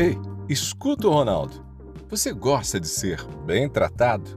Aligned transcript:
Ei, 0.00 0.18
escuta 0.48 1.06
o 1.06 1.10
Ronaldo. 1.10 1.62
Você 2.08 2.32
gosta 2.32 2.80
de 2.80 2.88
ser 2.88 3.22
bem 3.44 3.68
tratado? 3.68 4.30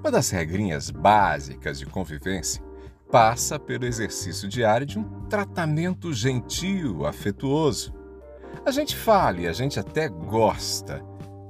Uma 0.00 0.10
das 0.10 0.30
regrinhas 0.30 0.90
básicas 0.90 1.78
de 1.78 1.86
convivência 1.86 2.60
passa 3.08 3.56
pelo 3.56 3.84
exercício 3.84 4.48
diário 4.48 4.84
de 4.84 4.98
um 4.98 5.04
tratamento 5.28 6.12
gentil, 6.12 7.06
afetuoso. 7.06 7.94
A 8.66 8.72
gente 8.72 8.96
fala 8.96 9.42
e 9.42 9.46
a 9.46 9.52
gente 9.52 9.78
até 9.78 10.08
gosta, 10.08 11.04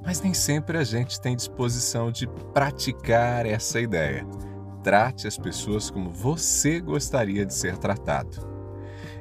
mas 0.04 0.20
nem 0.20 0.34
sempre 0.34 0.77
a 0.77 0.84
gente 0.84 1.18
tem 1.18 1.34
disposição 1.34 2.12
de 2.12 2.27
praticar 2.52 3.46
essa 3.46 3.80
ideia. 3.80 4.27
Trate 4.82 5.27
as 5.27 5.38
pessoas 5.38 5.88
como 5.88 6.11
você 6.11 6.79
gostaria 6.79 7.46
de 7.46 7.54
ser 7.54 7.79
tratado. 7.79 8.58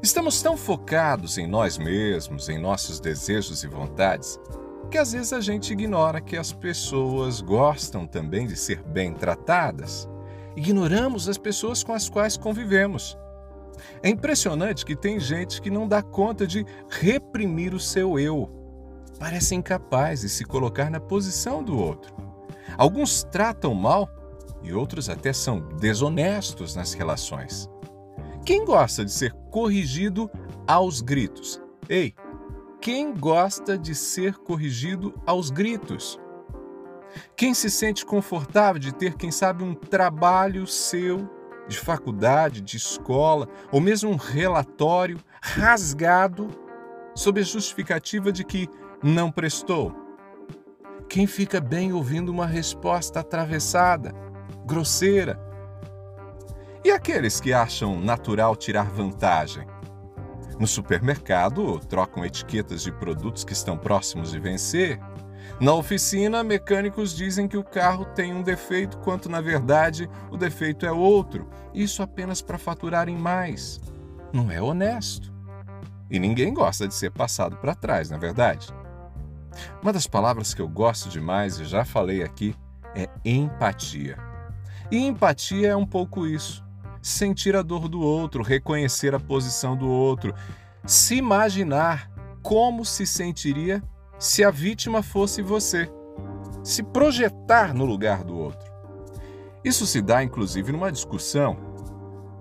Estamos 0.01 0.41
tão 0.41 0.55
focados 0.55 1.37
em 1.37 1.47
nós 1.47 1.77
mesmos, 1.77 2.49
em 2.49 2.59
nossos 2.59 2.99
desejos 2.99 3.63
e 3.63 3.67
vontades, 3.67 4.39
que 4.91 4.97
às 4.97 5.11
vezes 5.11 5.33
a 5.33 5.41
gente 5.41 5.73
ignora 5.73 6.21
que 6.21 6.37
as 6.37 6.53
pessoas 6.53 7.41
gostam 7.41 8.05
também 8.05 8.45
de 8.45 8.55
ser 8.55 8.83
bem 8.83 9.13
tratadas. 9.13 10.07
Ignoramos 10.55 11.27
as 11.27 11.37
pessoas 11.37 11.83
com 11.83 11.93
as 11.93 12.07
quais 12.07 12.37
convivemos. 12.37 13.17
É 14.03 14.09
impressionante 14.09 14.85
que 14.85 14.95
tem 14.95 15.20
gente 15.20 15.61
que 15.61 15.71
não 15.71 15.87
dá 15.87 16.01
conta 16.01 16.45
de 16.45 16.65
reprimir 16.89 17.73
o 17.73 17.79
seu 17.79 18.20
eu. 18.20 18.49
Parece 19.20 19.55
incapaz 19.55 20.21
de 20.21 20.29
se 20.29 20.45
colocar 20.45 20.91
na 20.91 20.99
posição 20.99 21.63
do 21.63 21.77
outro. 21.77 22.15
Alguns 22.77 23.23
tratam 23.23 23.73
mal 23.73 24.07
e 24.61 24.73
outros 24.73 25.09
até 25.09 25.34
são 25.34 25.59
desonestos 25.79 26.75
nas 26.75 26.93
relações. 26.93 27.70
Quem 28.47 28.63
gosta 28.63 29.03
de 29.03 29.11
ser 29.11 29.33
corrigido 29.51 30.31
aos 30.65 31.01
gritos? 31.01 31.62
Ei, 31.90 32.15
quem 32.79 33.13
gosta 33.13 33.77
de 33.77 33.93
ser 33.93 34.35
corrigido 34.37 35.13
aos 35.26 35.49
gritos? 35.49 36.17
Quem 37.35 37.54
se 37.54 37.70
sente 37.70 38.05
confortável 38.05 38.79
de 38.79 38.93
ter, 38.93 39.15
quem 39.15 39.31
sabe, 39.31 39.65
um 39.65 39.76
trabalho 39.76 40.65
seu, 40.65 41.29
de 41.67 41.77
faculdade, 41.77 42.62
de 42.62 42.77
escola, 42.77 43.49
ou 43.70 43.81
mesmo 43.81 44.09
um 44.12 44.15
relatório 44.15 45.20
rasgado 45.41 46.48
sob 47.13 47.41
a 47.41 47.43
justificativa 47.43 48.32
de 48.32 48.45
que 48.45 48.70
não 49.04 49.29
prestou? 49.29 49.93
Quem 51.09 51.27
fica 51.27 51.59
bem 51.59 51.91
ouvindo 51.91 52.29
uma 52.29 52.45
resposta 52.45 53.20
atravessada, 53.20 54.15
grosseira, 54.65 55.37
e 56.88 56.91
aqueles 56.91 57.41
que 57.41 57.52
acham 57.52 57.99
natural 57.99 58.55
tirar 58.55 58.90
vantagem? 58.90 59.68
No 60.57 60.66
supermercado, 60.66 61.82
trocam 61.82 62.24
etiquetas 62.24 62.82
de 62.82 62.94
produtos 62.94 63.44
que 63.44 63.52
estão 63.52 63.77
próximos 63.77 64.31
de 64.31 64.40
vencer. 64.40 64.97
Na 65.59 65.74
oficina, 65.74 66.46
mecânicos 66.46 67.13
dizem 67.13 67.46
que 67.46 67.57
o 67.57 67.63
carro 67.63 68.06
tem 68.06 68.34
um 68.34 68.41
defeito, 68.41 69.00
quando 69.00 69.28
na 69.28 69.41
verdade 69.41 70.09
o 70.31 70.38
defeito 70.38 70.85
é 70.85 70.91
outro. 70.91 71.50
Isso 71.74 72.02
apenas 72.02 72.41
para 72.41 72.57
faturarem 72.57 73.18
mais. 73.18 73.81
Não 74.31 74.50
é 74.50 74.62
honesto. 74.62 75.29
E 76.09 76.18
ninguém 76.18 76.53
gosta 76.53 76.88
de 76.88 76.94
ser 76.94 77.12
passado 77.12 77.57
para 77.57 77.75
trás, 77.75 78.09
na 78.09 78.16
é 78.16 78.19
verdade? 78.19 78.69
Uma 79.81 79.91
das 79.91 80.07
palavras 80.07 80.53
que 80.53 80.62
eu 80.62 80.69
gosto 80.69 81.09
demais 81.09 81.59
e 81.59 81.66
já 81.66 81.84
falei 81.84 82.24
aqui 82.24 82.56
é 82.96 83.09
empatia. 83.25 84.18
E 84.90 85.06
empatia 85.06 85.72
é 85.72 85.75
um 85.75 85.85
pouco 85.85 86.25
isso 86.25 86.66
sentir 87.01 87.56
a 87.56 87.62
dor 87.62 87.88
do 87.88 88.01
outro, 88.01 88.44
reconhecer 88.44 89.13
a 89.13 89.19
posição 89.19 89.75
do 89.75 89.88
outro, 89.88 90.34
se 90.85 91.16
imaginar 91.16 92.09
como 92.41 92.85
se 92.85 93.06
sentiria 93.06 93.84
se 94.19 94.44
a 94.44 94.50
vítima 94.50 95.03
fosse 95.03 95.41
você, 95.41 95.89
se 96.63 96.81
projetar 96.81 97.73
no 97.73 97.85
lugar 97.85 98.23
do 98.23 98.38
outro. 98.38 98.72
Isso 99.63 99.85
se 99.85 100.01
dá 100.01 100.23
inclusive 100.23 100.72
numa 100.72 100.91
discussão. 100.91 101.57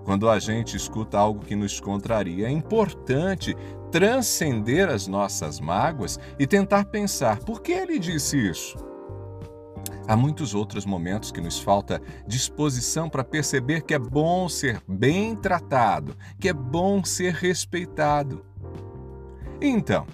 Quando 0.05 0.31
a 0.31 0.39
gente 0.39 0.77
escuta 0.77 1.19
algo 1.19 1.45
que 1.45 1.57
nos 1.57 1.81
contraria, 1.81 2.47
é 2.47 2.51
importante 2.51 3.57
transcender 3.91 4.89
as 4.89 5.07
nossas 5.09 5.59
mágoas 5.59 6.19
e 6.39 6.47
tentar 6.47 6.85
pensar: 6.85 7.41
por 7.41 7.61
que 7.61 7.73
ele 7.73 7.99
disse 7.99 8.39
isso? 8.39 8.77
Há 10.09 10.17
muitos 10.17 10.55
outros 10.55 10.87
momentos 10.87 11.33
que 11.33 11.41
nos 11.41 11.59
falta 11.59 12.01
disposição 12.27 13.09
para 13.09 13.25
perceber 13.25 13.83
que 13.83 13.93
é 13.93 13.99
bom 13.99 14.49
ser 14.49 14.81
bem 14.87 15.35
tratado, 15.35 16.17
que 16.39 16.49
é 16.49 16.53
bom 16.53 17.05
ser 17.05 17.35
respeitado. 17.35 18.45
Então, 19.61 20.07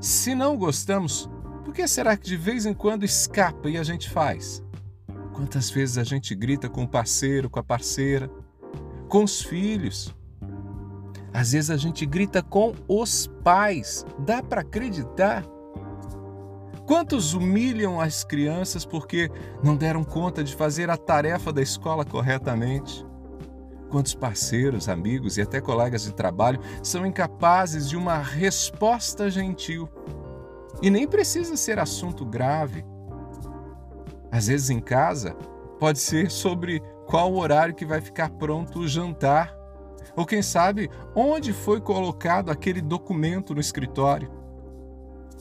se 0.00 0.34
não 0.34 0.56
gostamos, 0.56 1.30
por 1.64 1.72
que 1.72 1.86
será 1.86 2.16
que 2.16 2.26
de 2.26 2.36
vez 2.36 2.66
em 2.66 2.74
quando 2.74 3.04
escapa 3.04 3.70
e 3.70 3.76
a 3.76 3.82
gente 3.84 4.10
faz? 4.10 4.62
Quantas 5.32 5.70
vezes 5.70 5.98
a 5.98 6.04
gente 6.04 6.34
grita 6.34 6.68
com 6.68 6.82
o 6.82 6.88
parceiro, 6.88 7.48
com 7.48 7.60
a 7.60 7.64
parceira, 7.64 8.28
com 9.08 9.22
os 9.22 9.40
filhos? 9.40 10.12
Às 11.32 11.52
vezes 11.52 11.70
a 11.70 11.76
gente 11.76 12.04
grita 12.04 12.42
com 12.42 12.74
os 12.88 13.28
pais. 13.44 14.04
Dá 14.18 14.42
para 14.42 14.62
acreditar? 14.62 15.44
Quantos 16.88 17.34
humilham 17.34 18.00
as 18.00 18.24
crianças 18.24 18.86
porque 18.86 19.30
não 19.62 19.76
deram 19.76 20.02
conta 20.02 20.42
de 20.42 20.56
fazer 20.56 20.88
a 20.88 20.96
tarefa 20.96 21.52
da 21.52 21.60
escola 21.60 22.02
corretamente? 22.02 23.04
Quantos 23.90 24.14
parceiros, 24.14 24.88
amigos 24.88 25.36
e 25.36 25.42
até 25.42 25.60
colegas 25.60 26.04
de 26.04 26.14
trabalho 26.14 26.58
são 26.82 27.04
incapazes 27.04 27.90
de 27.90 27.94
uma 27.94 28.16
resposta 28.16 29.28
gentil? 29.28 29.86
E 30.80 30.88
nem 30.88 31.06
precisa 31.06 31.58
ser 31.58 31.78
assunto 31.78 32.24
grave. 32.24 32.86
Às 34.32 34.46
vezes 34.46 34.70
em 34.70 34.80
casa, 34.80 35.34
pode 35.78 35.98
ser 35.98 36.30
sobre 36.30 36.82
qual 37.06 37.34
horário 37.34 37.74
que 37.74 37.84
vai 37.84 38.00
ficar 38.00 38.30
pronto 38.30 38.78
o 38.78 38.88
jantar, 38.88 39.54
ou 40.16 40.24
quem 40.24 40.40
sabe 40.40 40.88
onde 41.14 41.52
foi 41.52 41.82
colocado 41.82 42.50
aquele 42.50 42.80
documento 42.80 43.54
no 43.54 43.60
escritório. 43.60 44.37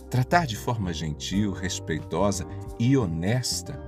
Tratar 0.09 0.45
de 0.45 0.55
forma 0.55 0.93
gentil, 0.93 1.51
respeitosa 1.51 2.47
e 2.79 2.97
honesta 2.97 3.81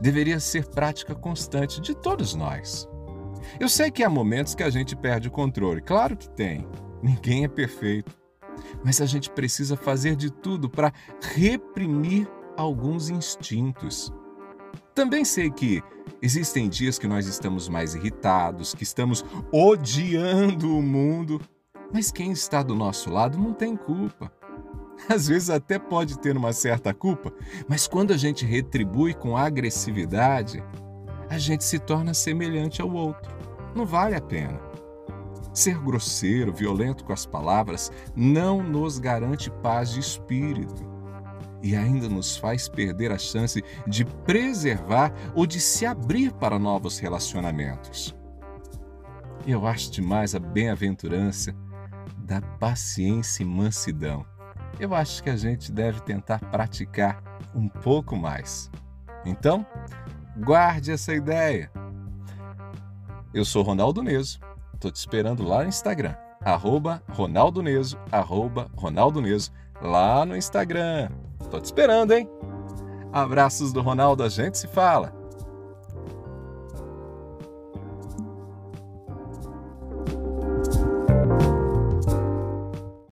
deveria 0.00 0.38
ser 0.38 0.66
prática 0.66 1.14
constante 1.14 1.80
de 1.80 1.94
todos 1.94 2.34
nós. 2.34 2.88
Eu 3.58 3.68
sei 3.68 3.90
que 3.90 4.02
há 4.02 4.10
momentos 4.10 4.54
que 4.54 4.62
a 4.62 4.70
gente 4.70 4.94
perde 4.94 5.28
o 5.28 5.30
controle, 5.30 5.80
claro 5.80 6.16
que 6.16 6.28
tem, 6.28 6.68
ninguém 7.02 7.44
é 7.44 7.48
perfeito, 7.48 8.16
mas 8.84 9.00
a 9.00 9.06
gente 9.06 9.30
precisa 9.30 9.76
fazer 9.76 10.16
de 10.16 10.30
tudo 10.30 10.68
para 10.68 10.92
reprimir 11.34 12.28
alguns 12.56 13.08
instintos. 13.08 14.12
Também 14.94 15.24
sei 15.24 15.50
que 15.50 15.82
existem 16.20 16.68
dias 16.68 16.98
que 16.98 17.06
nós 17.06 17.26
estamos 17.26 17.68
mais 17.68 17.94
irritados, 17.94 18.74
que 18.74 18.82
estamos 18.82 19.24
odiando 19.52 20.76
o 20.76 20.82
mundo, 20.82 21.40
mas 21.92 22.10
quem 22.10 22.32
está 22.32 22.62
do 22.62 22.74
nosso 22.74 23.10
lado 23.10 23.38
não 23.38 23.54
tem 23.54 23.76
culpa. 23.76 24.30
Às 25.08 25.28
vezes 25.28 25.50
até 25.50 25.78
pode 25.78 26.18
ter 26.18 26.36
uma 26.36 26.52
certa 26.52 26.92
culpa, 26.92 27.32
mas 27.68 27.86
quando 27.86 28.12
a 28.12 28.16
gente 28.16 28.44
retribui 28.44 29.14
com 29.14 29.36
agressividade, 29.36 30.62
a 31.28 31.38
gente 31.38 31.64
se 31.64 31.78
torna 31.78 32.14
semelhante 32.14 32.80
ao 32.80 32.90
outro. 32.90 33.36
Não 33.74 33.84
vale 33.84 34.14
a 34.14 34.20
pena. 34.20 34.60
Ser 35.52 35.78
grosseiro, 35.78 36.52
violento 36.52 37.04
com 37.04 37.12
as 37.12 37.26
palavras 37.26 37.90
não 38.14 38.62
nos 38.62 38.98
garante 38.98 39.50
paz 39.50 39.90
de 39.90 40.00
espírito 40.00 40.86
e 41.62 41.74
ainda 41.74 42.08
nos 42.08 42.36
faz 42.36 42.68
perder 42.68 43.10
a 43.10 43.18
chance 43.18 43.62
de 43.86 44.04
preservar 44.04 45.12
ou 45.34 45.44
de 45.44 45.60
se 45.60 45.84
abrir 45.84 46.32
para 46.32 46.58
novos 46.58 46.98
relacionamentos. 46.98 48.14
Eu 49.46 49.66
acho 49.66 49.90
demais 49.90 50.34
a 50.34 50.38
bem-aventurança 50.38 51.54
da 52.18 52.40
paciência 52.40 53.42
e 53.42 53.46
mansidão 53.46 54.24
eu 54.78 54.94
acho 54.94 55.22
que 55.22 55.30
a 55.30 55.36
gente 55.36 55.72
deve 55.72 56.00
tentar 56.00 56.38
praticar 56.38 57.22
um 57.54 57.68
pouco 57.68 58.16
mais. 58.16 58.70
Então, 59.24 59.66
guarde 60.36 60.92
essa 60.92 61.12
ideia. 61.12 61.70
Eu 63.34 63.44
sou 63.44 63.62
Ronaldo 63.62 64.02
Neso, 64.02 64.40
estou 64.74 64.90
te 64.90 64.96
esperando 64.96 65.42
lá 65.42 65.62
no 65.62 65.68
Instagram, 65.68 66.14
arroba 66.40 67.02
Ronaldo 67.10 67.62
Neso, 67.62 67.98
arroba 68.10 68.70
Ronaldo 68.74 69.20
Neso, 69.20 69.52
lá 69.82 70.24
no 70.24 70.36
Instagram. 70.36 71.10
Estou 71.40 71.60
te 71.60 71.66
esperando, 71.66 72.12
hein? 72.12 72.28
Abraços 73.12 73.72
do 73.72 73.80
Ronaldo, 73.80 74.22
a 74.22 74.28
gente 74.28 74.58
se 74.58 74.66
fala. 74.68 75.17